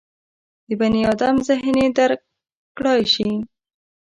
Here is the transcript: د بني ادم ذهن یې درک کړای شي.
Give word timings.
د 0.67 0.69
بني 0.79 1.01
ادم 1.13 1.35
ذهن 1.47 1.75
یې 1.81 1.87
درک 1.97 2.21
کړای 2.77 3.01
شي. 3.13 3.29